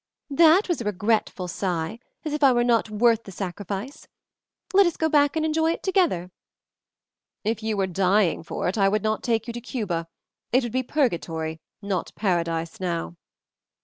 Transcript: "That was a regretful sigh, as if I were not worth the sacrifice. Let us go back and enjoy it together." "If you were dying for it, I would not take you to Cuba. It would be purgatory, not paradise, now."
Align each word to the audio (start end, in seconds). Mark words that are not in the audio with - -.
"That 0.31 0.67
was 0.67 0.81
a 0.81 0.85
regretful 0.85 1.47
sigh, 1.47 1.99
as 2.25 2.33
if 2.33 2.41
I 2.43 2.53
were 2.53 2.63
not 2.63 2.89
worth 2.89 3.25
the 3.25 3.31
sacrifice. 3.31 4.07
Let 4.73 4.87
us 4.87 4.97
go 4.97 5.09
back 5.09 5.35
and 5.35 5.45
enjoy 5.45 5.73
it 5.73 5.83
together." 5.83 6.31
"If 7.43 7.61
you 7.61 7.77
were 7.77 7.85
dying 7.85 8.41
for 8.41 8.67
it, 8.67 8.79
I 8.79 8.89
would 8.89 9.03
not 9.03 9.21
take 9.21 9.45
you 9.45 9.53
to 9.53 9.61
Cuba. 9.61 10.07
It 10.51 10.63
would 10.63 10.71
be 10.73 10.81
purgatory, 10.81 11.61
not 11.83 12.13
paradise, 12.15 12.79
now." 12.79 13.15